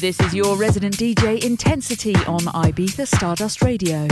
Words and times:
This 0.00 0.18
is 0.20 0.34
your 0.34 0.56
resident 0.56 0.96
DJ 0.96 1.44
Intensity 1.44 2.14
on 2.26 2.40
Ibiza 2.40 3.06
Stardust 3.06 3.60
Radio. 3.60 4.08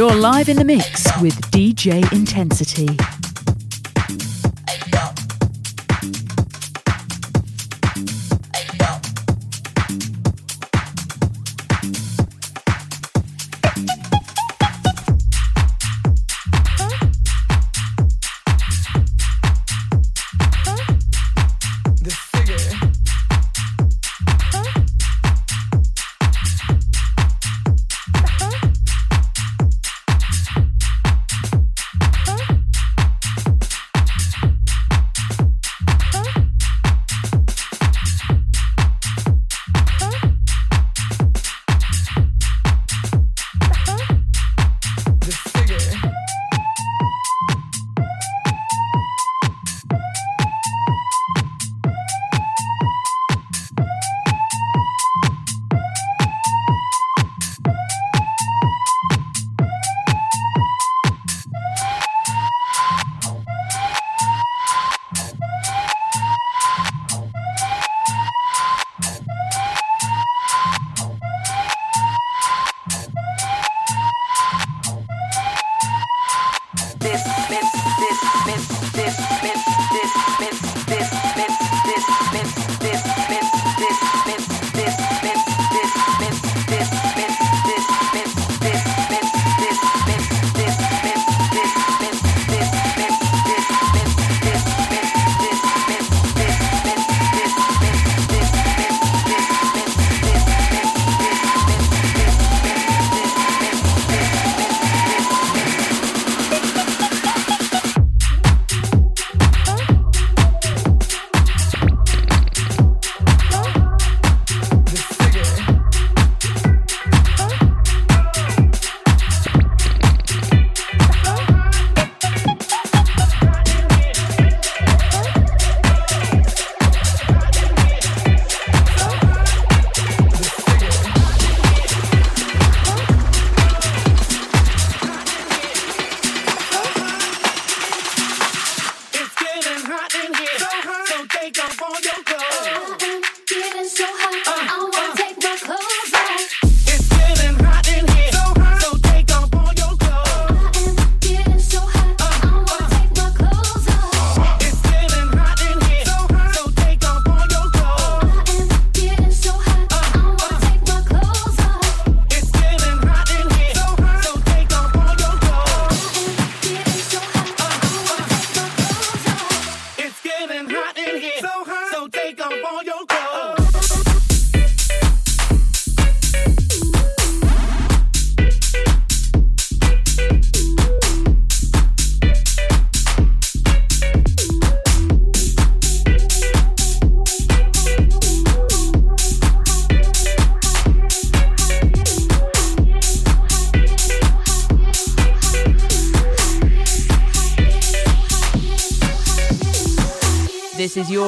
You're 0.00 0.14
live 0.14 0.48
in 0.48 0.56
the 0.56 0.64
mix 0.64 1.04
with 1.20 1.38
DJ 1.50 2.10
Intensity. 2.10 2.88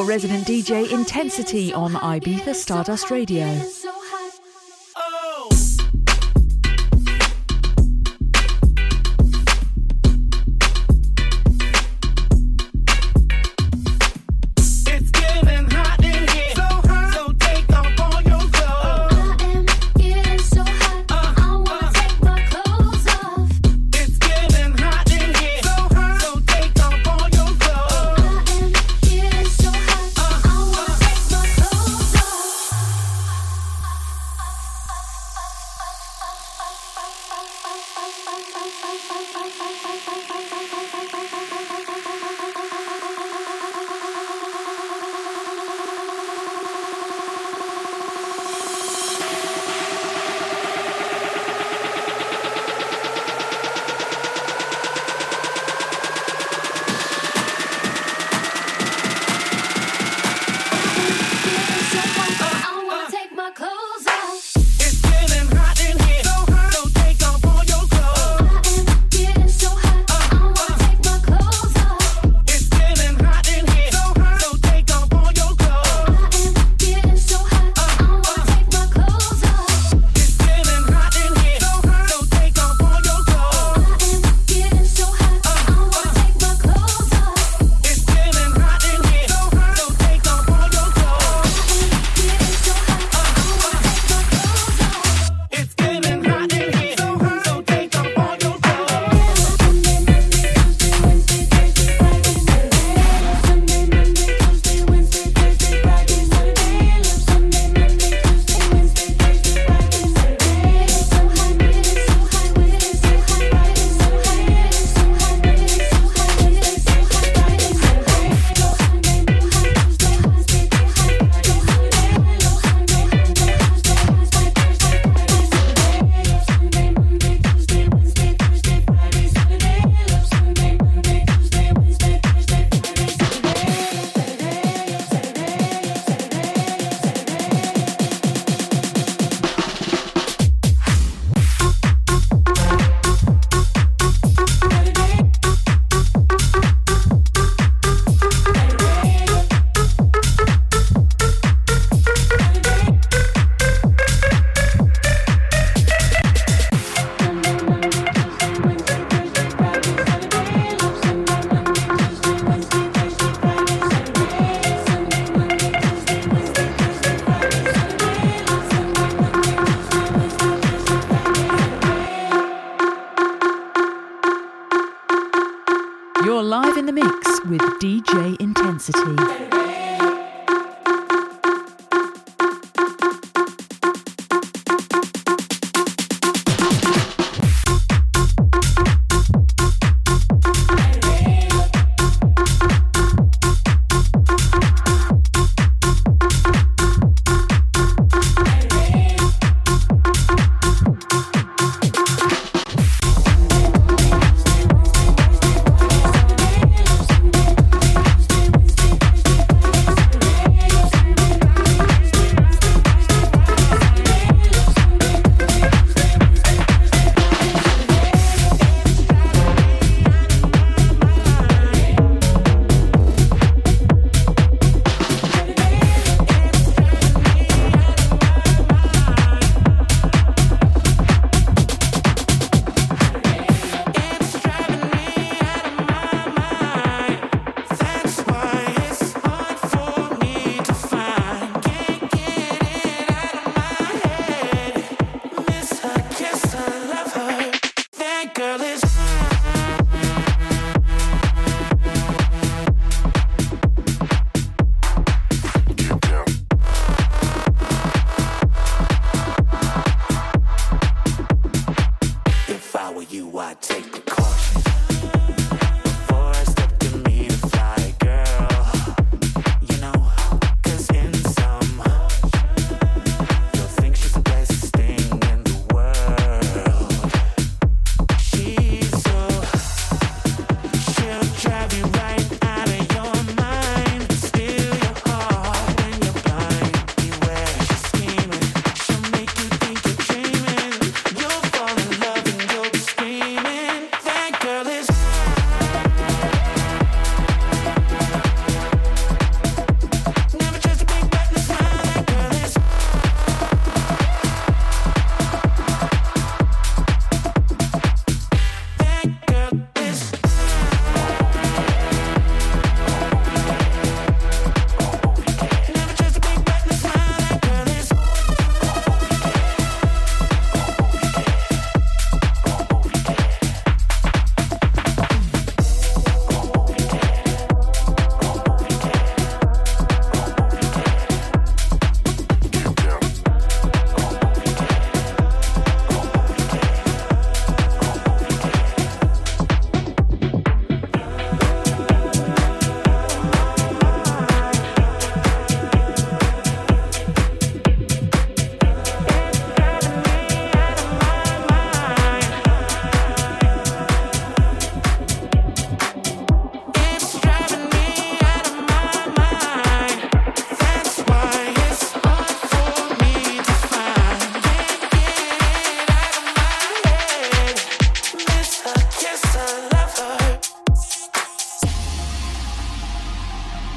Resident 0.06 0.46
DJ 0.46 0.90
Intensity 0.90 1.74
on 1.74 1.92
Ibiza 1.92 2.54
Stardust 2.54 3.10
Radio. 3.10 3.81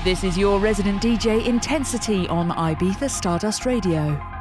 This 0.06 0.24
is 0.24 0.38
your 0.38 0.60
resident 0.60 1.02
DJ 1.02 1.44
Intensity 1.48 2.28
on 2.30 2.50
Ibiza 2.50 3.10
Stardust 3.10 3.66
Radio. 3.66 4.35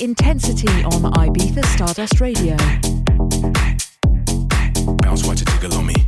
Intensity 0.00 0.68
on 0.84 1.12
Ibiza 1.14 1.64
Stardust 1.64 2.20
Radio. 2.20 2.56
Bounce, 4.98 5.26
watch 5.26 5.42
it 5.42 5.48
jiggle 5.48 5.74
on 5.74 5.86
me. 5.86 5.99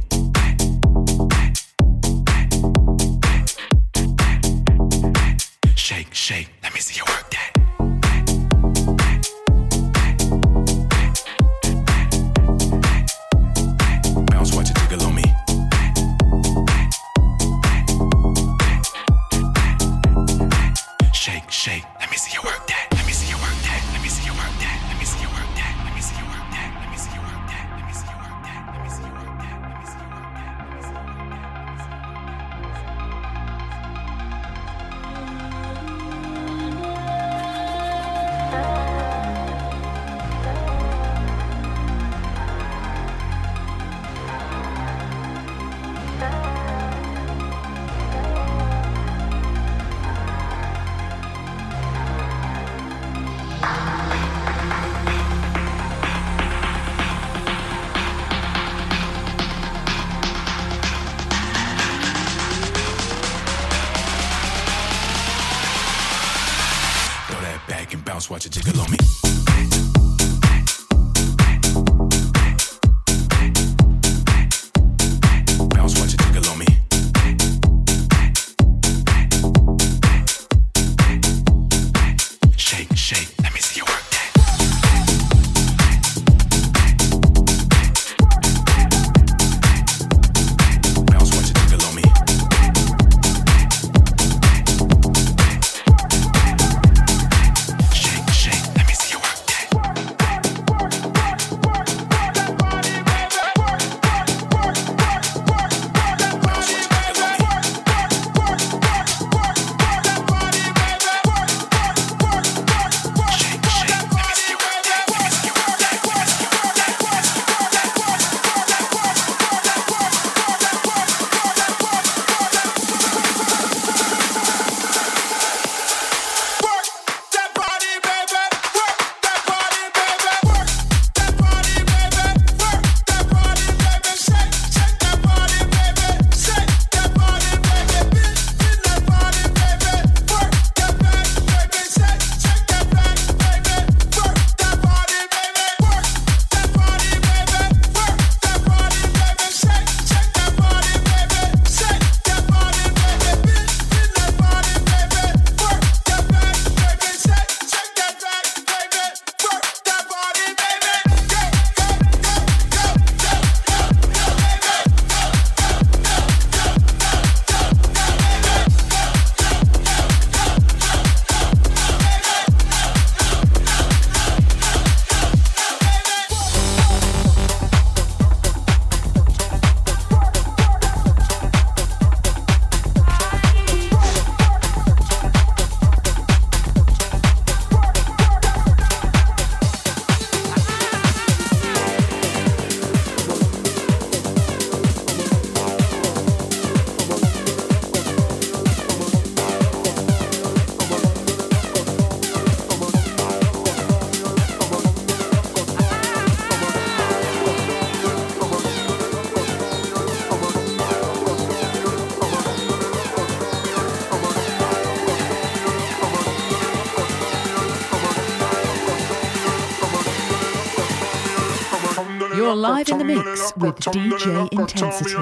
You're 222.53 222.61
live 222.61 222.89
in 222.91 222.99
the 222.99 223.05
mix 223.05 223.57
with 223.57 223.77
DJ 223.77 224.53
Intensity. 224.53 225.15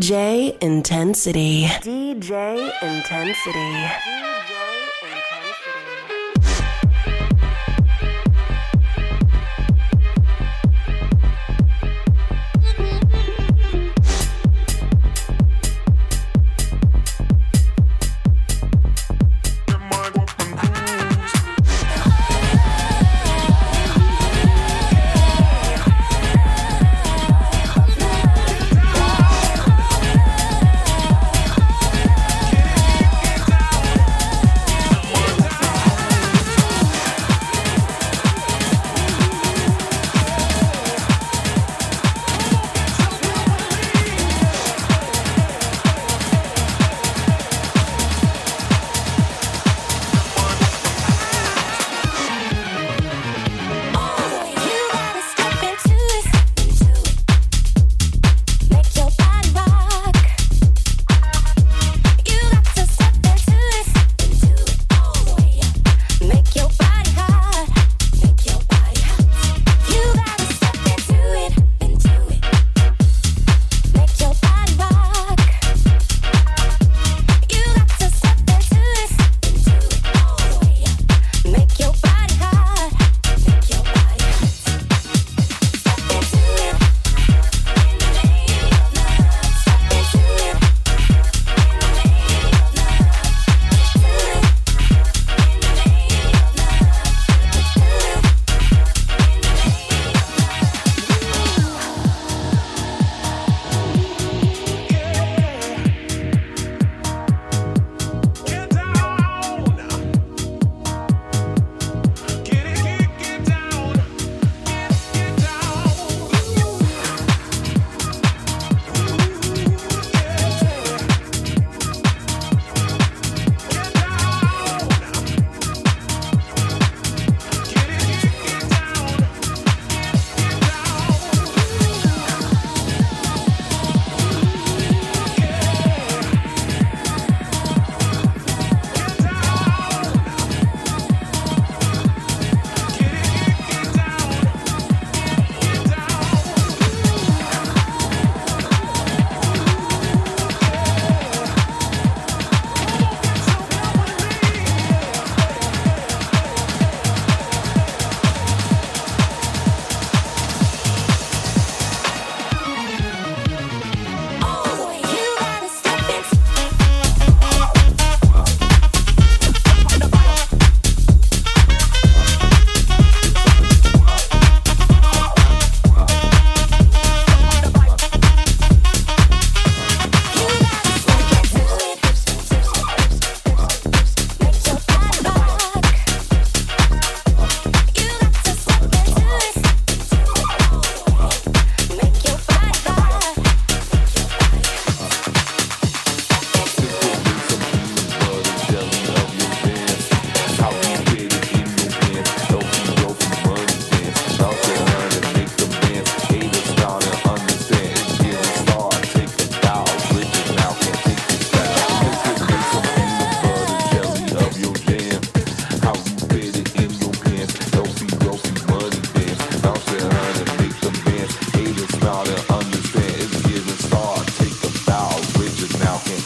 DJ 0.00 0.56
Intensity. 0.62 1.66
DJ 1.82 2.56
Intensity. 2.82 4.59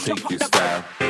take 0.05 0.29
your 0.29 0.39
style. 0.39 1.04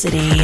City. 0.00 0.39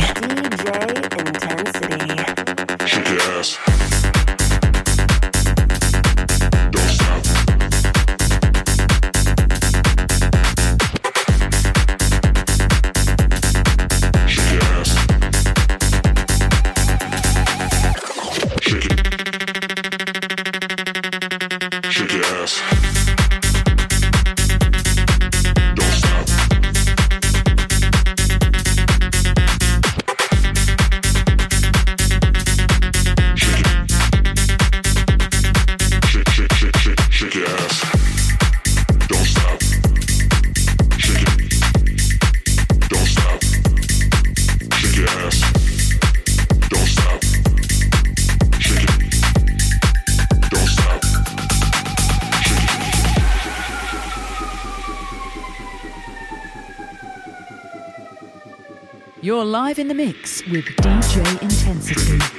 live 59.56 59.78
in 59.78 59.88
the 59.88 59.94
mix 59.94 60.46
with 60.48 60.66
DJ 60.82 61.40
Intensity. 61.40 62.36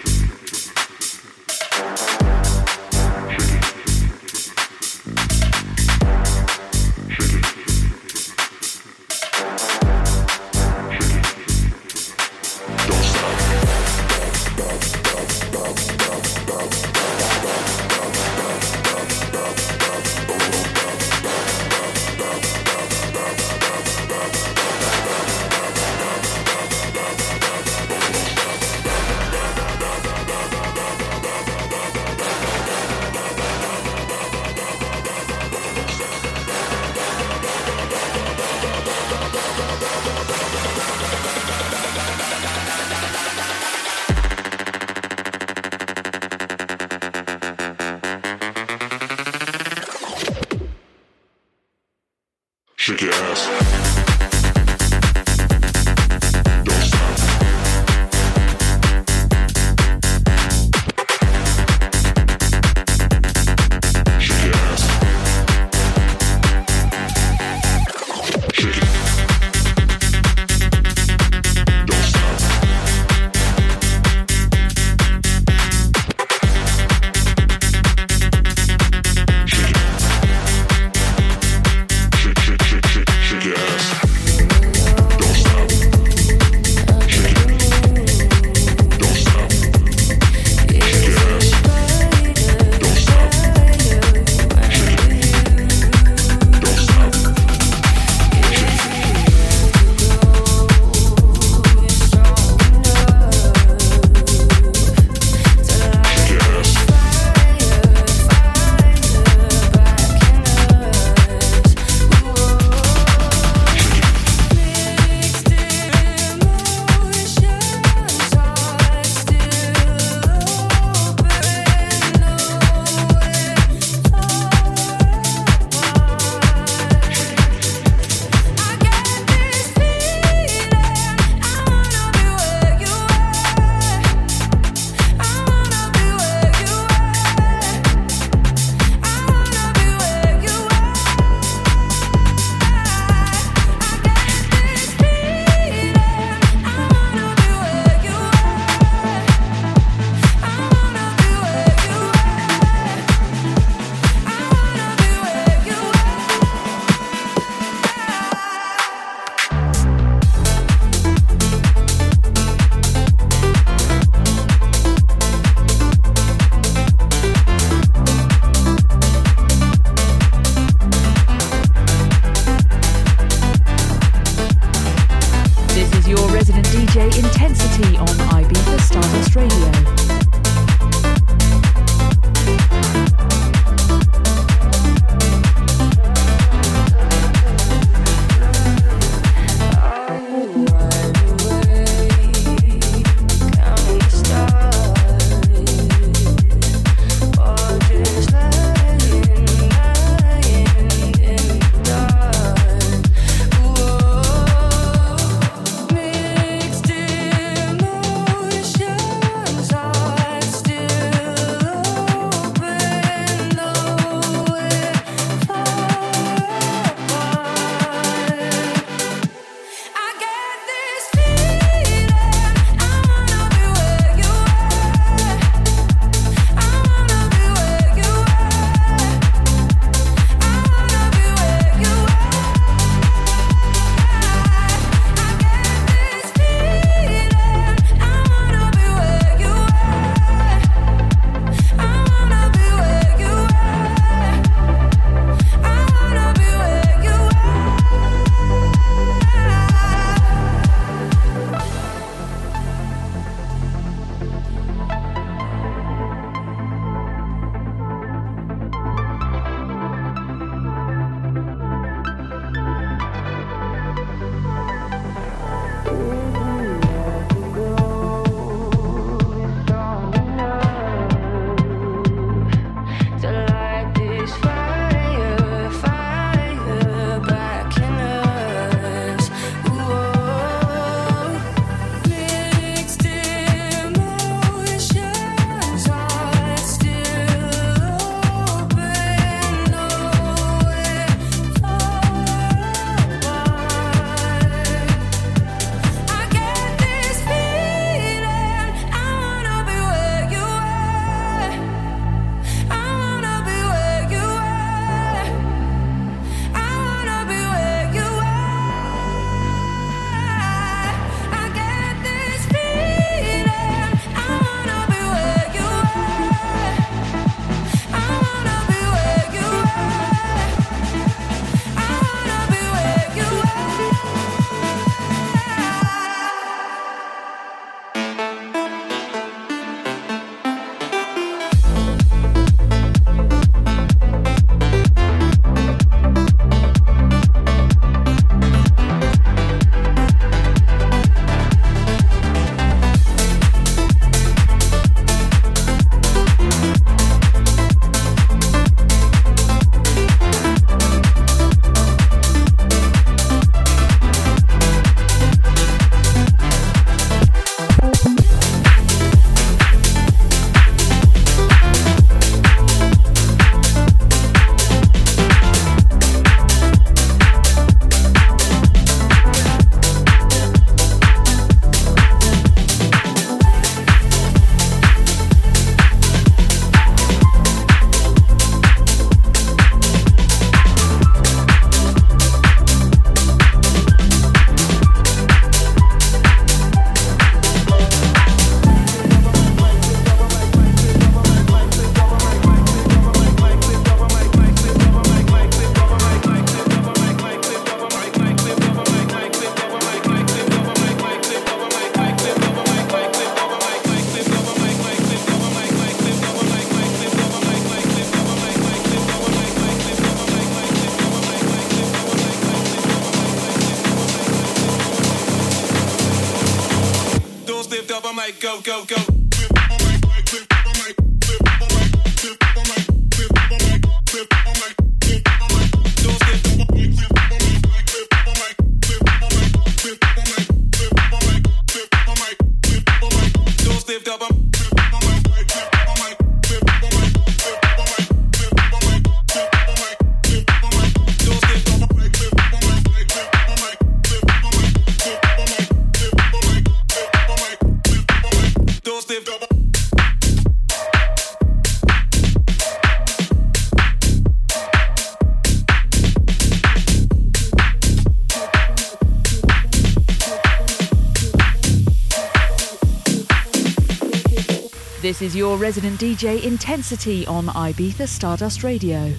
This 464.99 465.21
is 465.21 465.35
your 465.35 465.57
resident 465.57 465.99
DJ 465.99 466.41
Intensity 466.43 467.27
on 467.27 467.45
Ibiza 467.49 468.07
Stardust 468.07 468.63
Radio. 468.63 469.13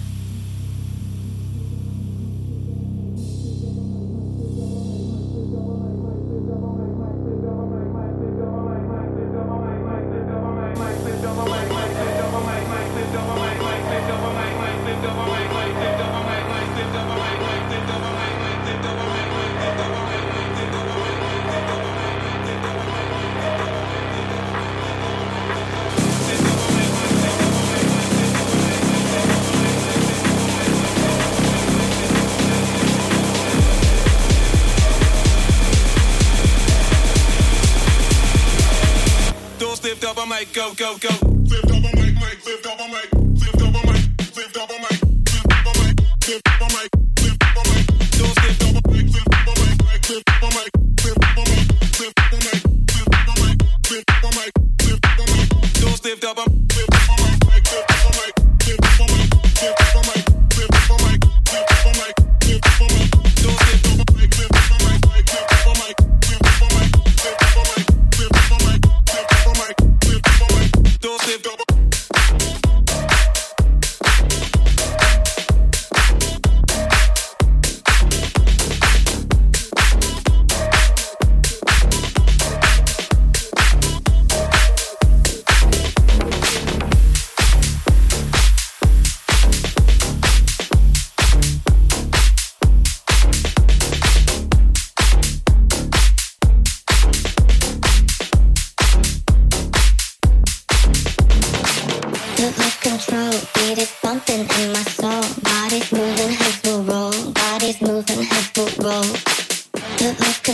right, 40.38 40.52
go, 40.52 40.72
go, 40.74 40.96
go. 40.98 41.17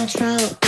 control. 0.06 0.63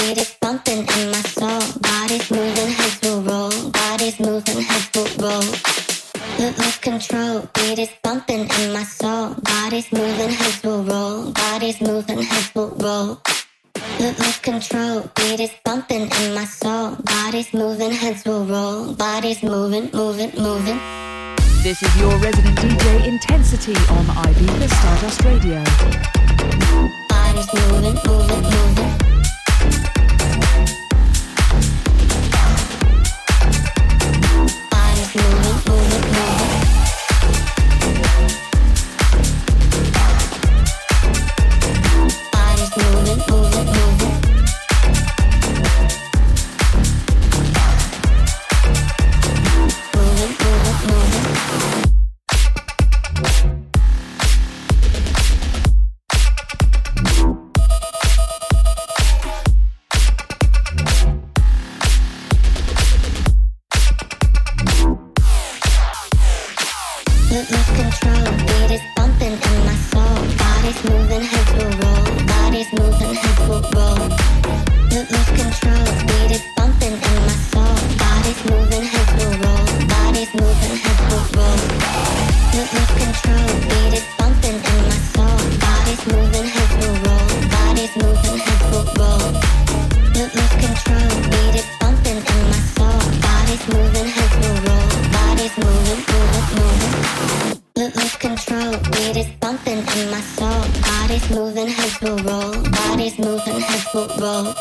body's 103.07 103.25
moving, 103.25 103.61
head 103.61 103.85
will 103.95 104.09
roll. 104.19 104.55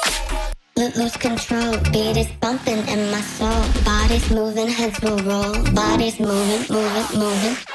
Let 0.77 0.95
loose 0.97 1.17
control, 1.17 1.77
beat 1.91 2.17
is 2.17 2.27
bumping 2.39 2.87
in 2.87 3.09
my 3.09 3.21
soul. 3.21 3.63
Body's 3.83 4.29
moving, 4.29 4.67
heads 4.67 5.01
will 5.01 5.17
roll. 5.17 5.53
Body's 5.73 6.19
moving, 6.19 6.65
moving, 6.69 7.19
moving. 7.19 7.74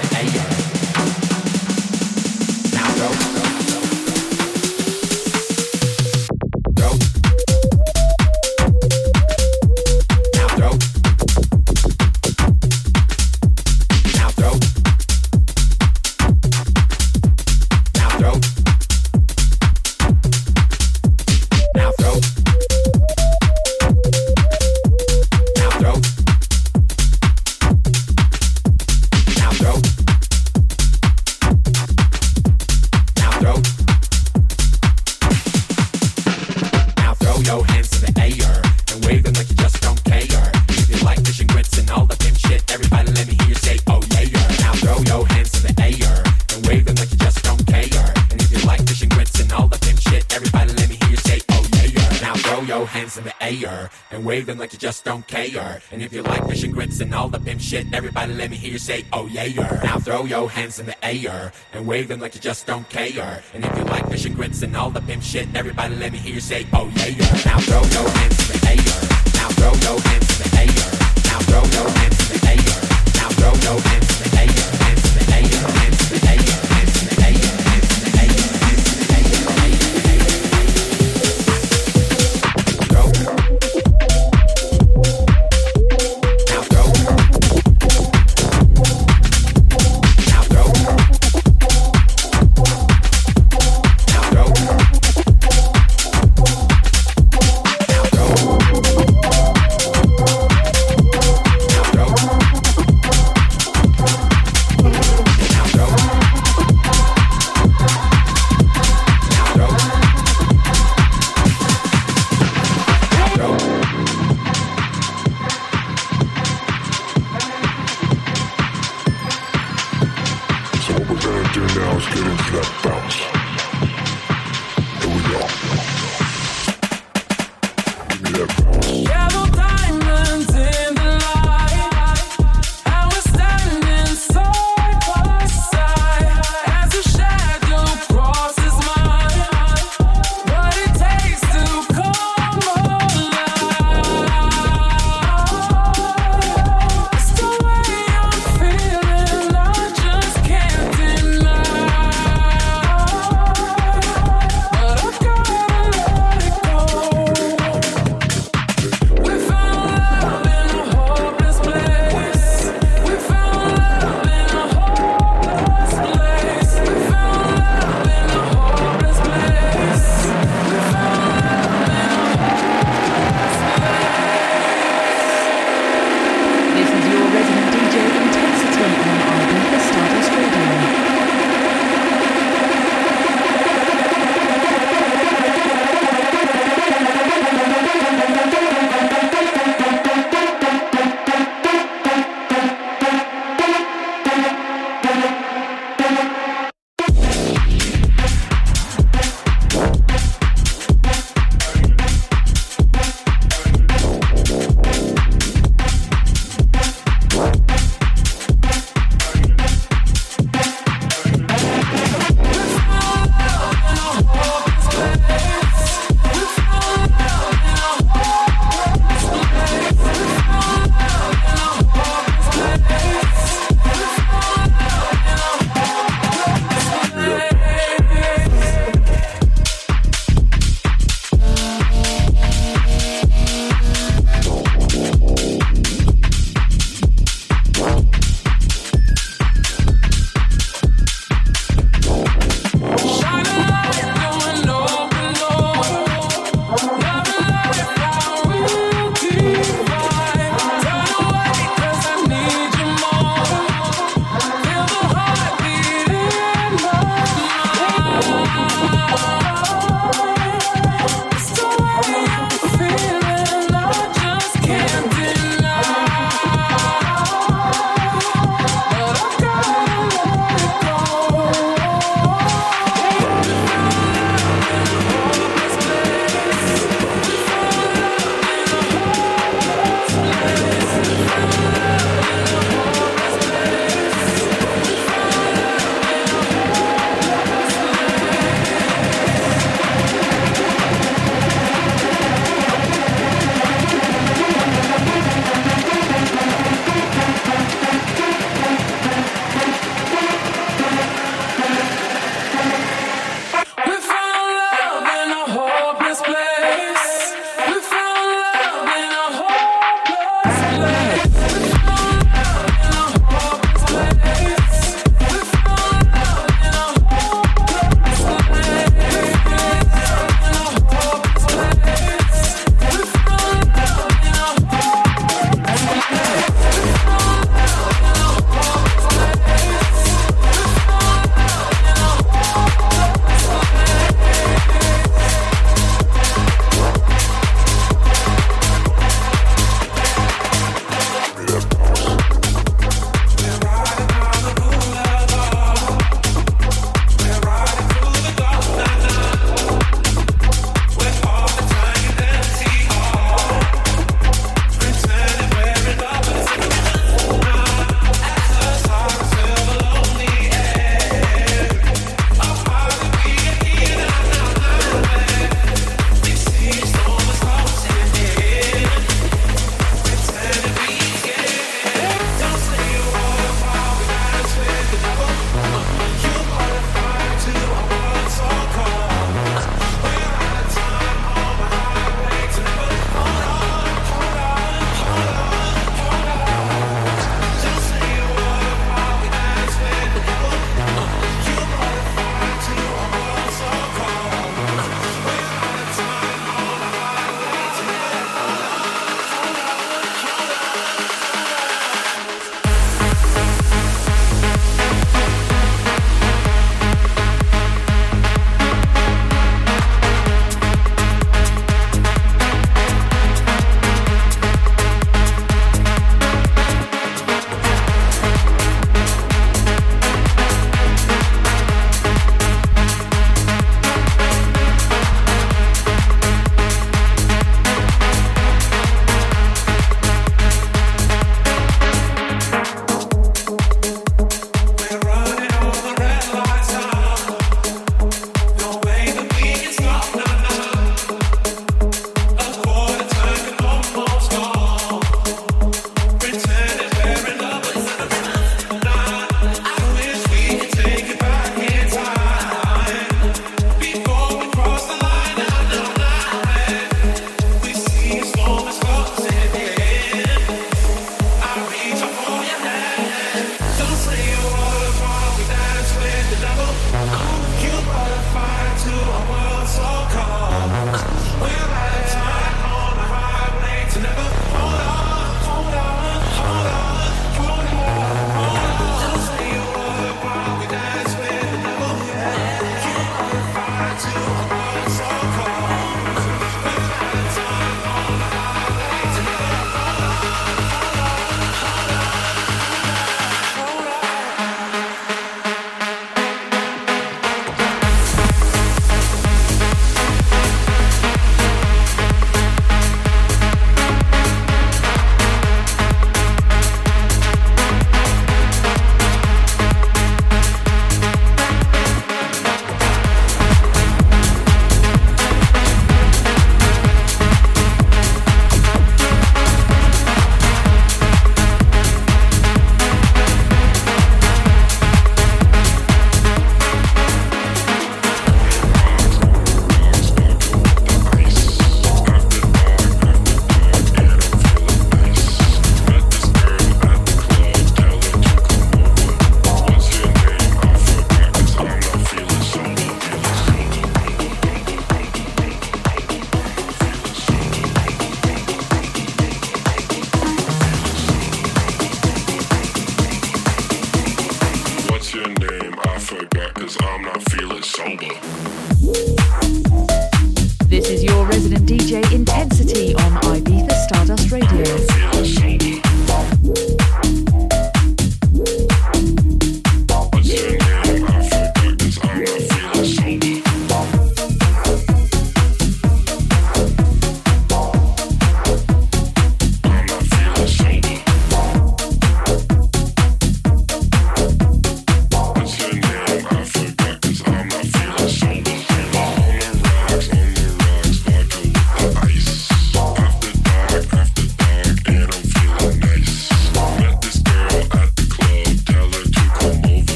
And 55.91 56.01
if 56.01 56.13
you 56.13 56.21
like 56.21 56.47
fishing 56.47 56.71
grits 56.71 56.99
and 56.99 57.13
all 57.13 57.29
the 57.29 57.39
pimp 57.39 57.61
shit, 57.61 57.87
everybody 57.93 58.33
let 58.33 58.49
me 58.49 58.57
hear 58.57 58.71
you 58.71 58.79
say, 58.79 59.05
oh 59.13 59.27
yeah, 59.27 59.45
yeah. 59.45 59.79
Now 59.83 59.99
throw 59.99 60.25
your 60.25 60.49
hands 60.49 60.79
in 60.79 60.85
the 60.85 61.05
air 61.05 61.51
and 61.73 61.85
wave 61.85 62.07
them 62.07 62.19
like 62.19 62.35
you 62.35 62.41
just 62.41 62.65
don't 62.65 62.87
care. 62.89 63.43
And 63.53 63.63
if 63.65 63.77
you 63.77 63.83
like 63.85 64.07
fishing 64.09 64.33
grits 64.33 64.61
and 64.61 64.75
all 64.75 64.89
the 64.89 65.01
pimp 65.01 65.23
shit, 65.23 65.47
everybody 65.55 65.95
let 65.95 66.11
me 66.11 66.17
hear 66.17 66.35
you 66.35 66.41
say, 66.41 66.65
oh 66.73 66.91
yeah, 66.95 67.07
yeah. 67.07 67.41
Now 67.45 67.59
throw 67.59 67.81
your 67.81 68.09
hands 68.09 68.39
in 68.39 68.59
the 68.59 68.67
air. 68.69 69.33
Now 69.35 69.49
throw 69.49 69.73
your 69.91 70.01
hands 70.01 70.30